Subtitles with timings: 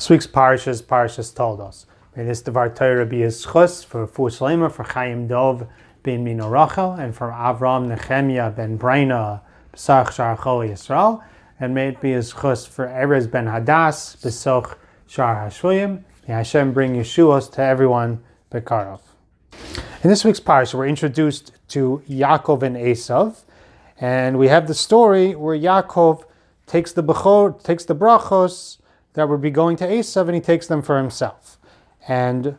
[0.00, 1.84] This week's parashas, parashas Toldos.
[2.16, 5.66] May this Devar Torah be a schus for Fuslema, for Chaim Dov
[6.02, 9.42] ben Mino Rachel, and for Avram Nechemia ben Braina,
[9.72, 11.22] Pesach Shar Yisrael,
[11.60, 16.02] and may it be his schus for Erez ben Hadas, Pesach Shar Hashuyim.
[16.26, 19.00] May Hashem bring Yeshuos to everyone, Bekarov.
[20.02, 23.42] In this week's parasha, we're introduced to Yaakov and Esav,
[24.00, 26.24] and we have the story where Yaakov
[26.64, 28.78] takes the bechor, takes the brachos
[29.14, 31.58] that would be going to Esav, and he takes them for himself.
[32.06, 32.56] And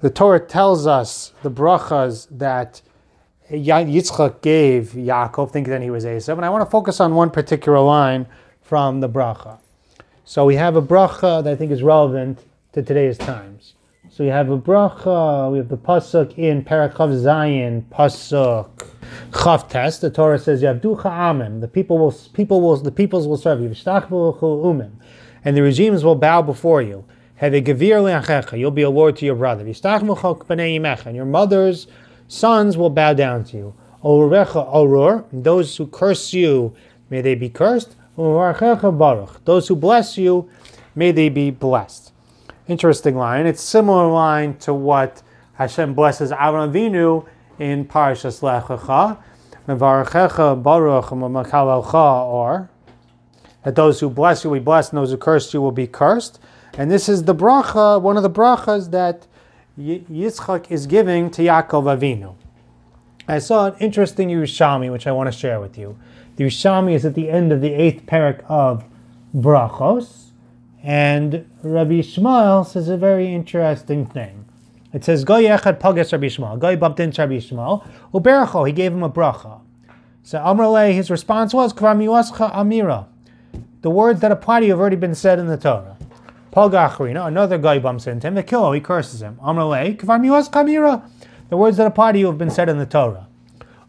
[0.00, 2.82] the Torah tells us the brachas that
[3.50, 6.36] Yitzchak gave Yaakov, thinking that he was Esav.
[6.36, 8.26] And I want to focus on one particular line
[8.60, 9.58] from the bracha.
[10.24, 13.74] So we have a bracha that I think is relevant to today's times.
[14.10, 18.88] So we have a bracha, we have the pasuk in Parachav Zion, pasuk
[19.30, 20.02] Chav Test.
[20.02, 23.70] The Torah says, "Yavducha Amim." The people will, people will, the peoples will serve you.
[23.70, 24.90] Umim
[25.44, 27.04] and the regimes will bow before you.
[27.36, 29.64] Have a You'll be a lord to your brother.
[29.64, 31.86] And your mother's
[32.28, 33.74] sons will bow down to you.
[35.32, 36.74] Those who curse you,
[37.10, 37.96] may they be cursed.
[38.16, 40.48] Those who bless you,
[40.94, 42.12] may they be blessed.
[42.68, 43.46] Interesting line.
[43.46, 45.22] It's similar line to what
[45.54, 47.26] Hashem blesses Avram Avinu
[47.58, 49.18] in Parashas Lech Lecha.
[52.24, 52.70] Or
[53.64, 55.86] that those who bless you will be blessed, and those who curse you will be
[55.86, 56.40] cursed.
[56.76, 59.26] And this is the bracha, one of the brachas that
[59.78, 62.34] Yitzchak is giving to Yaakov Avinu.
[63.28, 65.96] I saw an interesting Yerushalmi, which I want to share with you.
[66.36, 68.84] The Yerushalmi is at the end of the eighth parak of
[69.34, 70.30] Brachos,
[70.82, 74.46] and Rabbi Shmuel says a very interesting thing.
[74.92, 76.58] It says, Goy echad pagas Rabbi Shmuel.
[76.58, 77.86] Goy bumped Rabbi Shmuel.
[78.12, 79.60] Uberacho, he gave him a bracha.
[80.22, 83.06] So Amrle, his response was, Kvar miwascha amira
[83.82, 85.96] the words that apply to you have already been said in the Torah.
[86.52, 89.38] Paul Gacharina, another guy bumps into him, him, he curses him.
[89.42, 91.02] Amrale, kvar kamira.
[91.48, 93.26] The words that apply to you have been said in the Torah.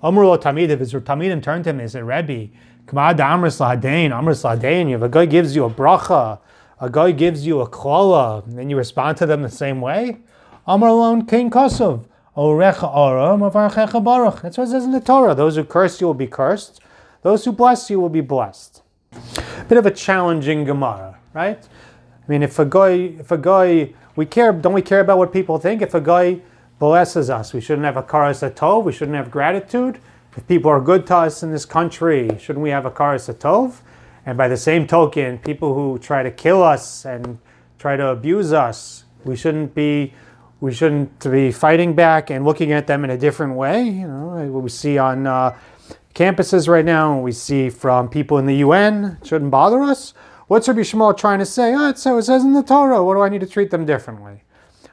[0.04, 2.52] Amrulo Tamid, if his Tamidim turned to him and said, Rebbe,
[2.88, 6.40] Kamad Amris Lahadain, Amris Lahadain, if a guy gives you a bracha,
[6.82, 10.18] a guy gives you a klala, and you respond to them the same way,
[10.68, 12.06] Amralon King Kosov.
[14.42, 15.36] That's what it says in the Torah.
[15.36, 16.82] Those who curse you will be cursed,
[17.22, 18.82] those who bless you will be blessed
[19.74, 21.58] bit of a challenging Gemara, right?
[21.58, 25.34] I mean, if a guy, if a guy, we care, don't we care about what
[25.34, 25.82] people think?
[25.82, 26.42] If a guy
[26.78, 29.98] blesses us, we shouldn't have a karas atov, we shouldn't have gratitude.
[30.38, 33.78] If people are good to us in this country, shouldn't we have a karas atov?
[34.28, 37.40] And by the same token, people who try to kill us and
[37.80, 40.14] try to abuse us, we shouldn't be
[40.62, 43.84] we shouldn't be fighting back and looking at them in a different way.
[43.84, 45.58] You know, what we see on uh,
[46.14, 50.14] campuses right now, and we see from people in the UN, shouldn't bother us.
[50.48, 51.74] What's Rabbi Shmuel trying to say?
[51.74, 53.04] Oh, so it says in the Torah.
[53.04, 54.44] What do I need to treat them differently?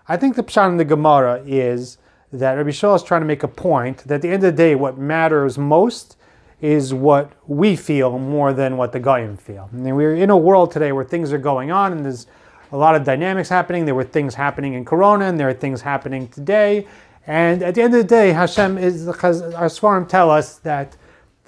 [0.09, 1.99] I think the pshat in the Gemara is
[2.33, 4.53] that Rabbi Shmuel is trying to make a point that at the end of the
[4.53, 6.17] day, what matters most
[6.61, 9.69] is what we feel more than what the Goyim feel.
[9.73, 12.27] I mean, we're in a world today where things are going on and there's
[12.73, 13.85] a lot of dynamics happening.
[13.85, 16.87] There were things happening in Corona and there are things happening today.
[17.27, 20.97] And at the end of the day, Hashem is, our Seforim tell us that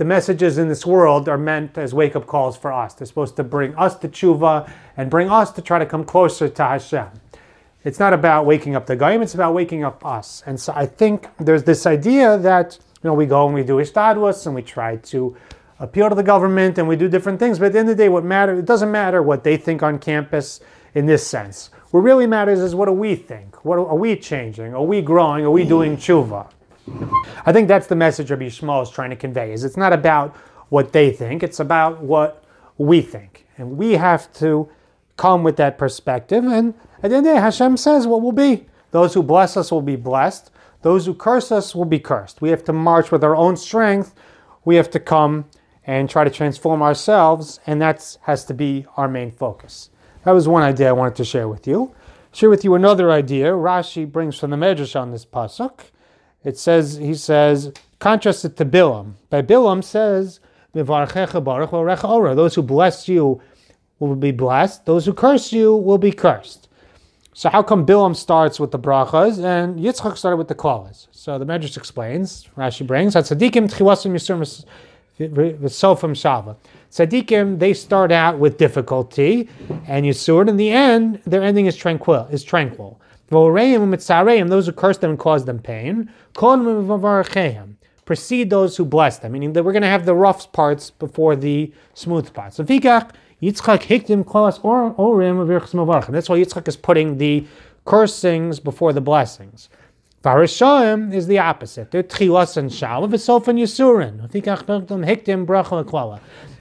[0.03, 2.93] the messages in this world are meant as wake up calls for us.
[2.93, 6.49] They're supposed to bring us to tshuva and bring us to try to come closer
[6.49, 7.07] to Hashem.
[7.85, 10.43] It's not about waking up the Goyim, it's about waking up us.
[10.45, 13.77] And so I think there's this idea that you know we go and we do
[13.77, 15.37] hishtadlus and we try to
[15.79, 18.03] appeal to the government and we do different things, but at the end of the
[18.03, 20.59] day, what matters it doesn't matter what they think on campus
[20.95, 21.71] in this sense.
[21.93, 23.65] What really matters is what do we think?
[23.65, 24.75] What are we changing?
[24.75, 25.45] Are we growing?
[25.45, 25.69] Are we mm.
[25.69, 26.49] doing tshuva?
[27.45, 29.53] I think that's the message Rabbi Shmuel is trying to convey.
[29.53, 30.35] Is it's not about
[30.69, 32.45] what they think; it's about what
[32.79, 34.69] we think, and we have to
[35.17, 36.45] come with that perspective.
[36.45, 38.67] And at the end of the day, Hashem says what will be.
[38.91, 40.51] Those who bless us will be blessed.
[40.83, 42.41] Those who curse us will be cursed.
[42.41, 44.15] We have to march with our own strength.
[44.65, 45.47] We have to come
[45.87, 49.91] and try to transform ourselves, and that has to be our main focus.
[50.25, 51.95] That was one idea I wanted to share with you.
[52.33, 53.53] Share with you another idea.
[53.53, 55.91] Rashi brings from the Medrash on this pasuk
[56.45, 59.15] it says, he says, contrasted to Bilam.
[59.31, 60.41] By Bilam says,
[60.75, 63.43] those who bless you
[63.99, 66.69] will be blessed, those who curse you will be cursed.
[67.35, 71.07] So how come Bilam starts with the brachas and Yitzchak started with the klalas?
[71.13, 74.65] So the Medrash explains, Rashi brings, that tzaddikim tchiwasim yisur
[75.19, 76.57] v'sofim shava.
[76.91, 79.49] Tzaddikim, they start out with difficulty
[79.87, 83.01] and Yisur, in the end, their ending is tranquil, is tranquil.
[83.33, 86.11] Those who curse them and cause them pain.
[88.05, 91.35] Precede those who bless them, meaning that we're going to have the rough parts before
[91.35, 92.57] the smooth parts.
[92.57, 97.47] So Yitzchak hiktim klas orim That's why Yitzchak is putting the
[97.85, 99.69] cursings before the blessings.
[100.23, 101.91] Varishaim is the opposite.
[101.91, 104.31] They're tchilas and shalom, v'sof and yisurin.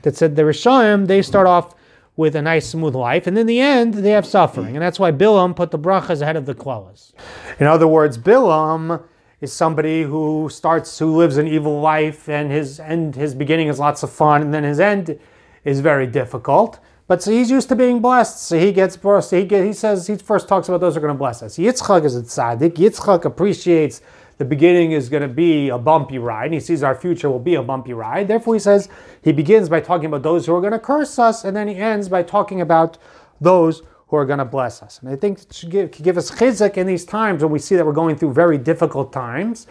[0.01, 1.75] That said, the Rishaim, they start off
[2.15, 4.75] with a nice smooth life, and in the end, they have suffering.
[4.75, 7.13] And that's why Bilam put the brachas ahead of the klalas.
[7.59, 9.03] In other words, Bilam
[9.39, 13.79] is somebody who starts, who lives an evil life, and his end, his beginning is
[13.79, 15.17] lots of fun, and then his end
[15.63, 16.79] is very difficult.
[17.07, 19.31] But so he's used to being blessed, so he gets blessed.
[19.31, 21.57] He, get, he says he first talks about those who are going to bless us.
[21.57, 22.75] Yitzchak is a tzaddik.
[22.75, 24.01] Yitzchak appreciates
[24.41, 27.37] the beginning is going to be a bumpy ride, and he sees our future will
[27.37, 28.27] be a bumpy ride.
[28.27, 28.89] Therefore, he says
[29.21, 31.75] he begins by talking about those who are going to curse us, and then he
[31.75, 32.97] ends by talking about
[33.39, 34.97] those who are going to bless us.
[34.99, 37.75] And I think it should give, give us chizuk in these times when we see
[37.75, 39.67] that we're going through very difficult times.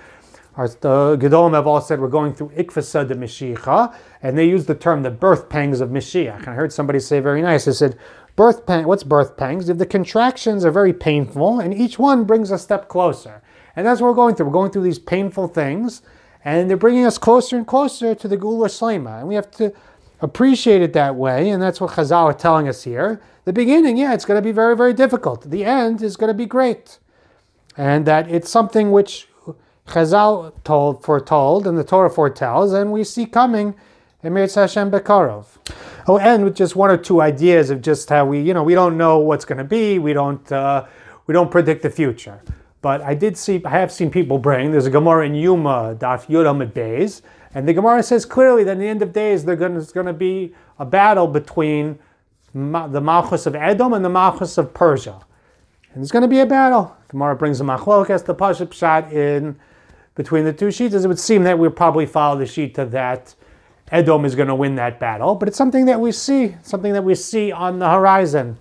[0.55, 3.93] Our, the Gedolim have all said we're going through ikfasa de Mashiach,
[4.23, 6.39] and they use the term the birth pangs of Mashiach.
[6.39, 7.65] And I heard somebody say very nice.
[7.65, 7.99] They said,
[8.37, 8.87] "Birth pang.
[8.87, 9.69] What's birth pangs?
[9.69, 13.43] If the contractions are very painful, and each one brings a step closer,
[13.81, 14.45] and that's what we're going through.
[14.45, 16.03] We're going through these painful things,
[16.45, 19.73] and they're bringing us closer and closer to the Geula Shlema, and we have to
[20.21, 21.49] appreciate it that way.
[21.49, 23.23] And that's what Chazal are telling us here.
[23.47, 25.51] The beginning, yeah, it's going to be very, very difficult.
[25.51, 26.99] The end is going to be great,
[27.75, 29.29] and that it's something which
[29.87, 33.75] Chazal told, foretold, and the Torah foretells, and we see coming
[34.23, 35.47] in Meretz Hashem Bekarov.
[36.07, 38.75] I'll end with just one or two ideas of just how we, you know, we
[38.75, 39.99] don't know what's going to be.
[39.99, 40.85] We don't, uh,
[41.27, 42.43] we don't predict the future.
[42.83, 44.73] But I did see, I have seen people bring.
[44.73, 47.21] There's a Gemara in Yoma, Daf Yudam at Beis,
[47.55, 50.55] and the Gemara says clearly that in the end of days there's going to be
[50.79, 51.99] a battle between
[52.55, 55.21] the Malchus of Edom and the Malchus of Persia.
[55.93, 56.97] And there's going to be a battle.
[57.09, 59.59] Gemara brings a machlokas, the Pashup shot in
[60.15, 63.35] between the two shitas, it would seem that we'll probably follow the shita that
[63.91, 65.35] Edom is going to win that battle.
[65.35, 68.57] But it's something that we see, something that we see on the horizon,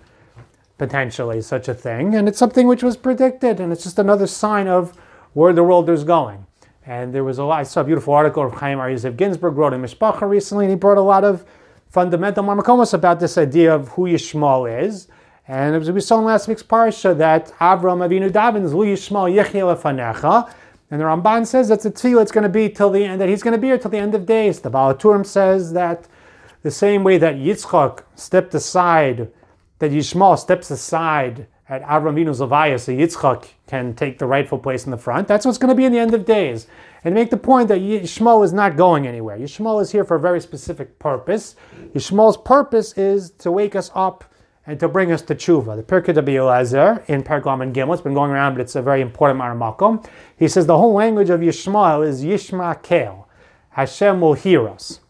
[0.80, 2.14] potentially, such a thing.
[2.14, 4.96] And it's something which was predicted, and it's just another sign of
[5.34, 6.46] where the world is going.
[6.86, 9.58] And there was a lot, I saw a beautiful article of Chaim Aryeh Zev Ginsburg
[9.58, 11.44] wrote in Mishpacha recently, and he brought a lot of
[11.90, 15.08] fundamental marmakomos about this idea of who Yishmael is.
[15.46, 19.76] And as we saw in last week's parsha, that Avram Avinu davens, Lu Yishmael Yechia
[19.76, 20.50] Lefanecha,
[20.90, 23.28] and the Ramban says that's a tefillah it's going to be till the end, that
[23.28, 24.60] he's going to be here till the end of days.
[24.60, 26.08] The Baal HaTurim says that
[26.62, 29.30] the same way that Yitzchak stepped aside,
[29.80, 34.84] that Yishmael steps aside at Avram Vinu's Levaya, so Yitzchak can take the rightful place
[34.84, 35.26] in the front.
[35.26, 36.66] That's what's going to be in the end of days.
[37.02, 39.38] And make the point that Yishmael is not going anywhere.
[39.38, 41.56] Yishmael is here for a very specific purpose.
[41.94, 44.24] Yishmael's purpose is to wake us up
[44.66, 45.76] and to bring us to tshuva.
[45.76, 49.00] The Pirkei Eliezer in Perklam and Gimel, it's been going around, but it's a very
[49.00, 50.06] important maramakom.
[50.36, 53.28] He says the whole language of Yishmael is Yishma Kel.
[53.70, 55.00] Hashem will hear us.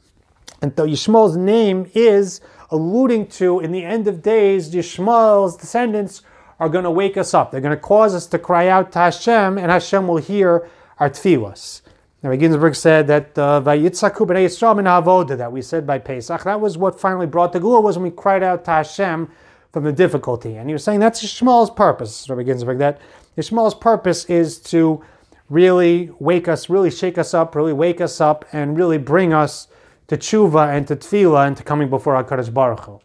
[0.62, 2.40] And though Yishmael's name is
[2.70, 6.22] alluding to, in the end of days, Yishmael's descendants
[6.58, 7.50] are going to wake us up.
[7.50, 10.68] They're going to cause us to cry out to Hashem, and Hashem will hear
[10.98, 11.80] our tefillas.
[12.22, 16.44] Now, Ginsburg said that uh, Vayitzaku b'nei Yisrael that we said by Pesach.
[16.44, 19.30] That was what finally brought the Geula was when we cried out to Hashem
[19.72, 20.56] from the difficulty.
[20.56, 23.00] And he was saying that's Yishmael's purpose, Rabbi Ginsburg, that
[23.38, 25.02] Yishmael's purpose is to
[25.48, 29.68] really wake us, really shake us up, really wake us up, and really bring us
[30.10, 33.00] to tshuva and to tefillah and to coming before HaKadosh Baruch Hu.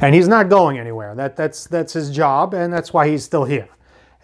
[0.00, 1.14] And he's not going anywhere.
[1.14, 3.68] That, that's, that's his job, and that's why he's still here.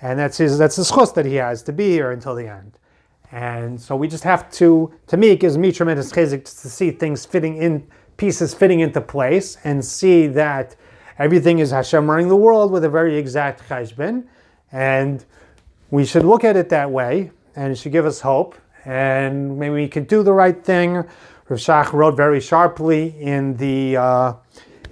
[0.00, 2.78] And that's his that's the chus that he has to be here until the end.
[3.32, 6.90] And so we just have to, to me, it gives me tremendous chizuk to see
[6.90, 10.76] things fitting in, pieces fitting into place, and see that
[11.20, 14.24] Everything is Hashem running the world with a very exact cheshbon,
[14.72, 15.22] and
[15.90, 19.74] we should look at it that way, and it should give us hope, and maybe
[19.74, 20.96] we can do the right thing.
[20.96, 24.34] Rav Shach wrote very sharply in the uh,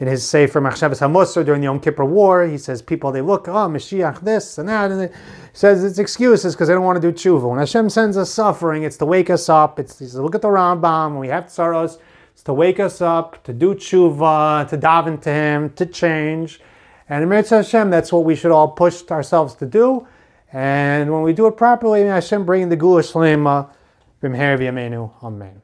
[0.01, 2.47] in his Sefer Machshavas HaMusar during the Yom Kippur War.
[2.47, 5.17] He says people they look, oh Mashiach this and that, and he
[5.53, 7.49] says it's excuses because they don't want to do tshuva.
[7.49, 9.79] When Hashem sends us suffering, it's to wake us up.
[9.79, 11.11] It's, to look at the Rambam.
[11.11, 11.99] When we have sorrows,
[12.33, 16.61] it's to wake us up, to do tshuva, to daven to Him, to change.
[17.09, 20.07] And in Mitzvah Hashem, that's what we should all push ourselves to do.
[20.53, 23.71] And when we do it properly, Hashem bring the Geula Shlema,
[24.23, 24.59] B'mher
[25.23, 25.63] Amen.